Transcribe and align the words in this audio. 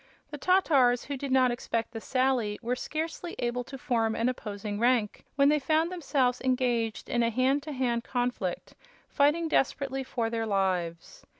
The 0.31 0.37
Tatars, 0.39 1.03
who 1.05 1.15
did 1.15 1.31
not 1.31 1.51
expect 1.51 1.91
the 1.91 2.01
sally, 2.01 2.57
were 2.63 2.75
scarcely 2.75 3.35
able 3.37 3.63
to 3.65 3.77
form 3.77 4.15
an 4.15 4.29
opposing 4.29 4.79
rank 4.79 5.23
when 5.35 5.49
they 5.49 5.59
found 5.59 5.91
themselves 5.91 6.41
engaged 6.41 7.07
in 7.07 7.21
a 7.21 7.29
hand 7.29 7.61
to 7.61 7.71
hand 7.71 8.03
conflict, 8.03 8.73
fighting 9.09 9.47
desperately 9.47 10.03
for 10.03 10.31
their 10.31 10.47
lives. 10.47 11.23